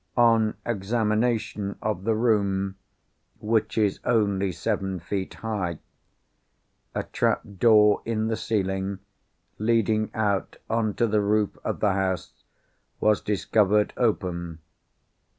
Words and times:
On 0.17 0.55
examination 0.65 1.75
of 1.79 2.05
the 2.05 2.15
room 2.15 2.73
(which 3.39 3.77
is 3.77 3.99
only 4.03 4.51
seven 4.51 4.99
feet 4.99 5.31
high), 5.35 5.77
a 6.95 7.03
trap 7.03 7.43
door 7.59 8.01
in 8.03 8.27
the 8.27 8.35
ceiling, 8.35 8.97
leading 9.59 10.09
out 10.15 10.55
on 10.71 10.95
to 10.95 11.05
the 11.05 11.21
roof 11.21 11.55
of 11.63 11.81
the 11.81 11.93
house, 11.93 12.43
was 12.99 13.21
discovered 13.21 13.93
open. 13.95 14.57